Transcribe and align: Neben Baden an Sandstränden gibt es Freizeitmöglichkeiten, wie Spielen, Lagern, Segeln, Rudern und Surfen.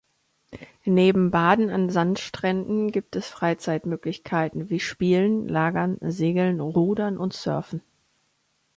Neben 0.83 1.29
Baden 1.29 1.69
an 1.69 1.91
Sandstränden 1.91 2.91
gibt 2.91 3.15
es 3.15 3.27
Freizeitmöglichkeiten, 3.27 4.71
wie 4.71 4.79
Spielen, 4.79 5.47
Lagern, 5.47 5.99
Segeln, 6.01 6.59
Rudern 6.59 7.19
und 7.19 7.33
Surfen. 7.33 7.83